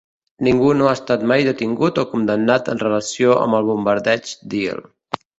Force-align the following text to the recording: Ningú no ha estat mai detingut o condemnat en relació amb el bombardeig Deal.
Ningú 0.45 0.69
no 0.77 0.85
ha 0.91 0.93
estat 0.99 1.25
mai 1.31 1.43
detingut 1.47 1.99
o 2.03 2.05
condemnat 2.13 2.71
en 2.73 2.81
relació 2.83 3.35
amb 3.43 3.57
el 3.59 3.67
bombardeig 3.69 4.33
Deal. 4.55 4.81